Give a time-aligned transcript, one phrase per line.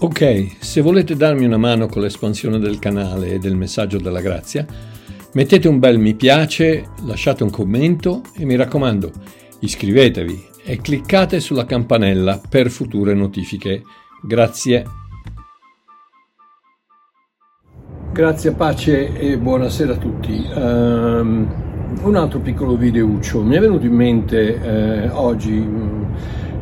[0.00, 4.64] Ok, se volete darmi una mano con l'espansione del canale e del messaggio della grazia,
[5.32, 9.10] mettete un bel mi piace, lasciate un commento e mi raccomando,
[9.58, 13.82] iscrivetevi e cliccate sulla campanella per future notifiche.
[14.22, 14.84] Grazie.
[18.12, 20.48] Grazie, pace e buonasera a tutti.
[20.54, 21.68] Um,
[22.02, 23.42] un altro piccolo videuccio.
[23.42, 25.58] Mi è venuto in mente eh, oggi,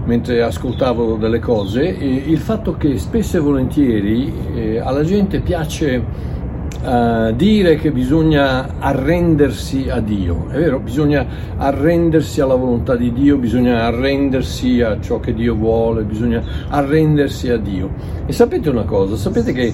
[0.07, 6.35] mentre ascoltavo delle cose, eh, il fatto che spesso e volentieri eh, alla gente piace
[6.83, 13.37] uh, dire che bisogna arrendersi a Dio, è vero, bisogna arrendersi alla volontà di Dio,
[13.37, 17.91] bisogna arrendersi a ciò che Dio vuole, bisogna arrendersi a Dio.
[18.27, 19.73] E sapete una cosa, sapete che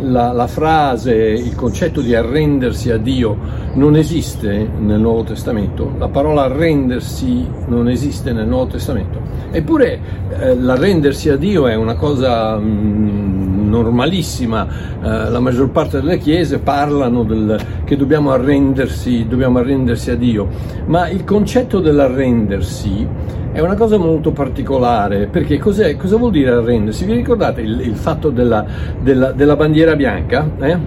[0.00, 3.36] la, la frase, il concetto di arrendersi a Dio
[3.74, 10.00] non esiste nel Nuovo Testamento, la parola arrendersi non esiste nel Nuovo Testamento, eppure
[10.38, 12.56] eh, l'arrendersi a Dio è una cosa...
[12.58, 13.27] Mm,
[13.68, 14.66] normalissima,
[15.02, 20.48] eh, la maggior parte delle chiese parlano del, che dobbiamo arrendersi, dobbiamo arrendersi a Dio,
[20.86, 23.06] ma il concetto dell'arrendersi
[23.52, 27.04] è una cosa molto particolare, perché cosa vuol dire arrendersi?
[27.04, 28.64] Vi ricordate il, il fatto della,
[29.00, 30.48] della, della, bandiera bianca?
[30.60, 30.78] Eh?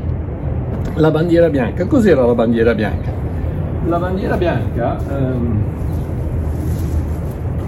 [0.95, 3.11] La bandiera bianca, cos'era la bandiera bianca?
[3.87, 4.97] La bandiera bianca...
[5.09, 5.63] Ehm,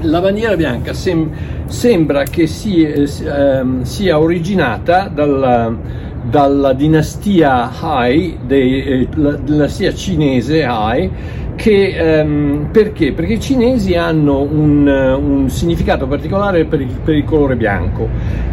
[0.03, 1.29] la bandiera bianca sem-
[1.65, 5.75] sembra che si, eh, ehm, sia originata dalla,
[6.23, 11.09] dalla dinastia Hai, dei, eh, la dinastia cinese Hai,
[11.55, 13.13] che, ehm, perché?
[13.13, 18.09] Perché i cinesi hanno un, un significato particolare per il, per il, colore bianco,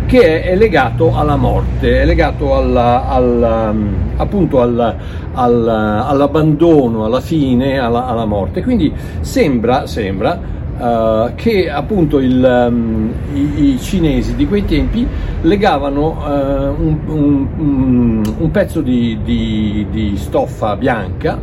[0.06, 3.74] che è, è, legato alla morte, è legato alla, alla,
[4.16, 4.94] appunto alla,
[5.32, 8.62] all'abbandono, alla fine, alla morte.
[8.62, 15.06] Quindi sembra, sembra Uh, che appunto il, um, i, i, cinesi di quei tempi
[15.42, 21.38] legavano uh, un, un, un, pezzo di, di, di stoffa bianca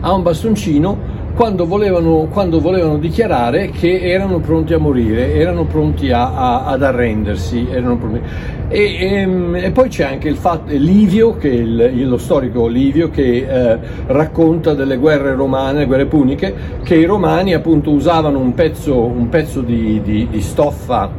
[0.00, 1.09] a un bastoncino
[1.40, 6.82] quando volevano, quando volevano, dichiarare che erano pronti a morire, erano pronti a, a, ad
[6.82, 7.62] arrendersi.
[7.62, 8.20] Pronti.
[8.68, 13.46] E, e, ehm, e, poi c'è anche il fatto, Livio, il, lo storico Livio, che
[13.48, 13.78] eh,
[14.08, 19.62] racconta delle guerre romane, guerre puniche, che i romani appunto usavano un pezzo, un pezzo
[19.62, 21.10] di, di, di, stoffa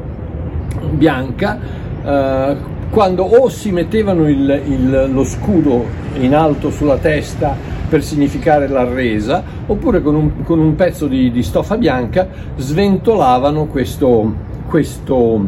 [0.92, 1.60] bianca.
[2.06, 2.56] Eh,
[2.92, 5.84] quando o si mettevano il, il, lo scudo
[6.20, 11.30] in alto sulla testa per significare la resa, oppure con un, con un pezzo di,
[11.30, 12.26] di, stoffa bianca
[12.56, 14.34] sventolavano questo,
[14.66, 15.46] questo,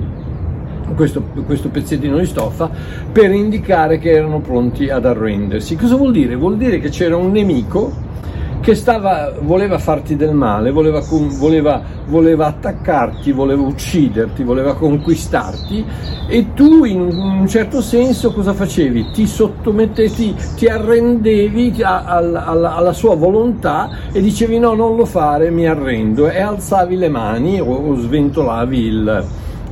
[0.93, 2.69] questo, questo pezzettino di stoffa
[3.09, 5.77] per indicare che erano pronti ad arrendersi.
[5.77, 6.35] Cosa vuol dire?
[6.35, 7.93] Vuol dire che c'era un nemico
[8.63, 11.01] che stava, voleva farti del male, voleva,
[11.37, 15.85] voleva, voleva, attaccarti, voleva ucciderti, voleva conquistarti
[16.29, 19.11] e tu in un certo senso cosa facevi?
[19.11, 25.03] Ti sottomettevi, ti arrendevi a, a, a, alla sua volontà e dicevi no, non lo
[25.03, 29.25] fare, mi arrendo e alzavi le mani o, o sventolavi il,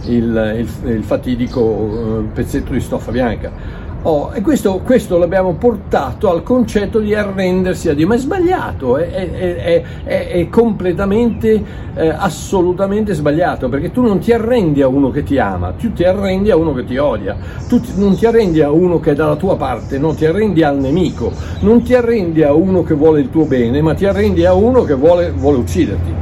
[0.08, 3.80] il, il, il fatidico eh, pezzetto di stoffa bianca.
[4.04, 8.98] Oh, e questo, questo, l'abbiamo portato al concetto di arrendersi a Dio, ma è sbagliato,
[8.98, 11.64] è, è, è, è completamente,
[11.94, 16.04] eh, assolutamente sbagliato, perché tu non ti arrendi a uno che ti ama, tu ti
[16.04, 17.38] arrendi a uno che ti odia,
[17.68, 20.64] tu ti, non ti arrendi a uno che è dalla tua parte, non ti arrendi
[20.64, 24.44] al nemico, non ti arrendi a uno che vuole il tuo bene, ma ti arrendi
[24.46, 26.21] a uno che vuole, vuole ucciderti.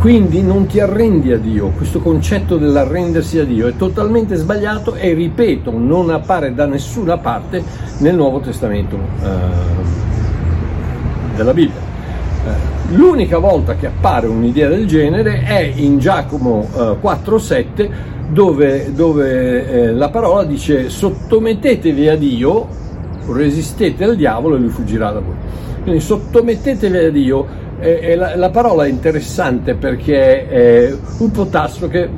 [0.00, 5.12] Quindi non ti arrendi a Dio, questo concetto dell'arrendersi a Dio è totalmente sbagliato e
[5.12, 7.62] ripeto, non appare da nessuna parte
[7.98, 9.28] nel Nuovo Testamento eh,
[11.36, 11.82] della Bibbia.
[12.46, 17.90] Eh, l'unica volta che appare un'idea del genere è in Giacomo eh, 4,7
[18.30, 22.68] dove, dove eh, la parola dice sottomettetevi a Dio,
[23.28, 25.34] resistete al diavolo e lui fuggirà da voi.
[25.82, 32.08] Quindi sottomettetevi a Dio eh, la, la, parola è interessante perché è un potasso che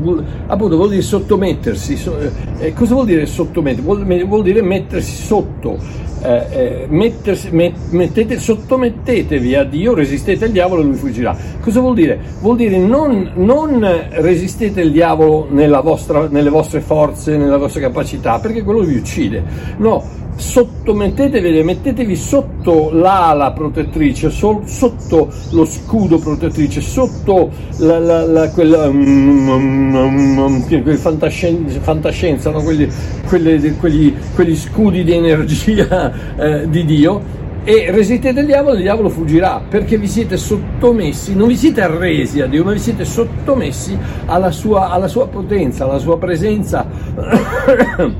[0.46, 1.96] appunto vuol dire sottomettersi.
[1.96, 2.18] So,
[2.58, 3.84] eh, cosa vuol dire sottomettersi?
[3.84, 5.78] Vuol, vuol dire mettersi sotto.
[6.22, 11.36] Eh, eh, mettersi, met, mettete, sottomettetevi a Dio, resistete al diavolo e lui fuggirà.
[11.60, 12.18] Cosa vuol dire?
[12.40, 15.48] Vuol dire non, non resistete al diavolo
[15.82, 19.42] vostra, nelle vostre forze, nella vostra capacità, perché quello vi uccide.
[19.78, 28.50] No, sottomettetevi, mettetevi sotto l'ala protettrice, so, sotto lo scudo protettrice, sotto la, la, la,
[28.50, 32.62] quella, um, um, um, fantascienza, fantascienza no?
[32.62, 32.88] quelli,
[33.26, 39.08] quelli, quelli, quegli, scudi di energia eh, di Dio e resistete il diavolo, il diavolo
[39.08, 43.96] fuggirà perché vi siete sottomessi, non vi siete arresi a Dio, ma vi siete sottomessi
[44.26, 46.84] alla sua, alla sua potenza, alla sua presenza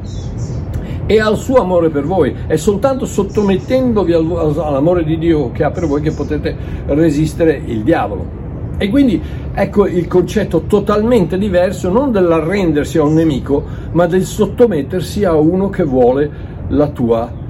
[1.07, 2.33] e al suo amore per voi.
[2.47, 6.55] È soltanto sottomettendovi all'amore di Dio che ha per voi che potete
[6.87, 8.41] resistere il diavolo.
[8.79, 9.21] E quindi
[9.55, 15.69] ecco il concetto totalmente diverso non dell'arrendersi a un nemico, ma del sottomettersi a uno
[15.69, 16.31] che vuole
[16.69, 17.42] la tua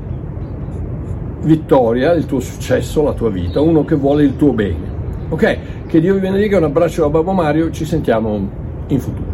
[1.43, 4.91] vittoria, il tuo successo, la tua vita, uno che vuole il tuo bene.
[5.29, 5.59] Ok?
[5.87, 8.49] Che Dio vi benedica, un abbraccio da Babbo Mario, ci sentiamo
[8.89, 9.31] in futuro.